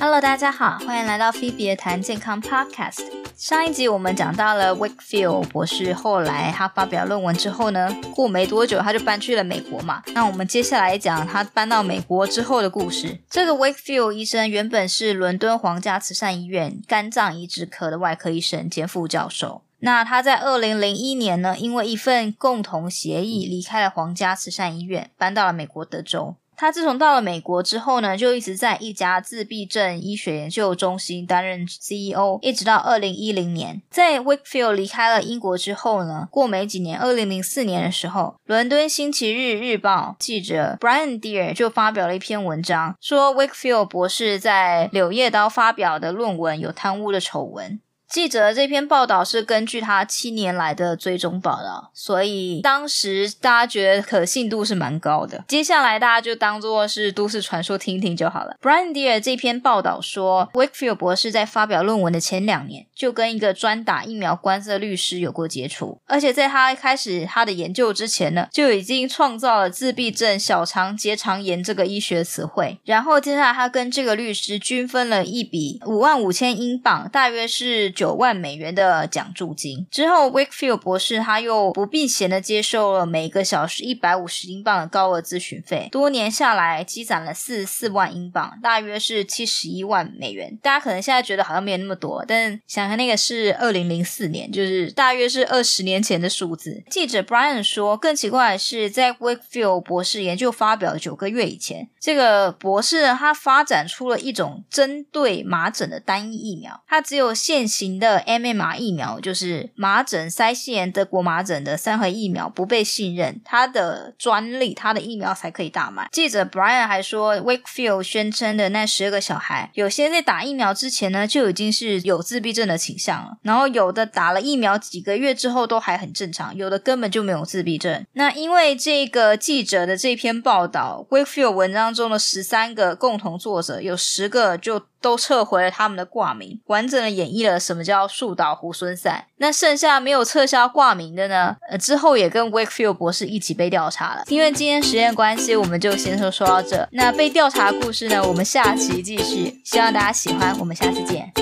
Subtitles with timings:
[0.00, 3.04] Hello，大家好，欢迎来到菲比的谈健康 Podcast。
[3.36, 10.00] 上一集我们讲到了 Wakefield 博士，后来他发表论文之后呢，过没多久他就搬去了美国嘛。
[10.14, 13.18] 那我们接下来讲他搬到美国之后的故事。
[13.28, 19.62] 这个 Wakefield 医生原本是伦敦皇家慈善医院肝脏移植科的外科医生兼副教授。
[19.80, 26.36] 那他在二零零一年呢，因为一份共同协议离开了皇家慈善医院，搬到了美国德州。
[26.58, 33.80] 他自从到了美国之后呢，就一直在一家自闭症医学研究中心担任 CEO，一直到二零一零年。
[33.88, 47.80] 在 Wakefield 离开了英国之后呢，过没几年，二零零四年的时候，伦敦星期日日报记者 Brian Deer 就发表了一篇文章，说 Wakefield 博士在《柳叶刀》发表的论文有贪污的丑闻。
[48.10, 55.44] 记者这篇报道是根据他七年来的追踪报道，所以当时大家觉得可信度是蛮高的。
[55.46, 58.56] 接下来大家就当做是都市传说听听就好了。
[58.62, 72.78] Brian Deer 这篇报道说，Wakefield 博士在发表论文的前两年就跟一个专打疫苗官司的律师有过接触，而且在他开始他的研究之前呢，就已经创造了自闭症小肠结肠炎这个医学词汇。
[72.84, 77.92] 然后接下来他跟这个律师均分了一笔五万五千英镑，大约是。
[77.98, 90.56] 九万美元的奖助金之后，Wakefield 博士他又不避嫌的接受了每个小时一百五十英镑的高额咨询费，多年下来积攒了四十四万英镑，大约是七十一万美元。
[90.62, 96.84] 大家可能现在觉得好像没有那么多，但想想那个是二零零四年，就是大约是二十年前的数字。
[96.88, 107.87] 记者 Brian 说，更奇怪的是，在 Wakefield 博士研究发表九个月以前，这个博士，他发展出了一种针对麻疹的单一疫苗，它只有现行。
[107.96, 116.08] 的 MMR 疫苗就是麻疹、腮腺炎、德国麻疹的三合疫苗不被信任，它的专利，它的疫苗才可以大卖。
[116.10, 128.04] 记者 Brian 还说，Wakefield 宣称的那十二个小孩，有些在打疫苗之前呢就已经是有自闭症的倾向了，然后有的打了疫苗几个月之后都还很正常，有的根本就没有自闭症。
[128.14, 134.82] 那因为这个记者的这篇报道，Wakefield 文章中的十三个共同作者有十个就。
[135.00, 139.26] 都撤回了他们的挂名，完整的演绎了什么叫树倒猢狲散。
[139.36, 141.56] 那剩下没有撤销挂名的呢？
[141.70, 144.24] 呃，之后也跟 Wakefield 博士一起被调查了。
[144.26, 146.88] 因为今天实验关系，我们就先说说到这。
[146.92, 149.60] 那被调查的故事呢，我们下期继续。
[149.64, 151.37] 希望大家喜欢，我们下次见。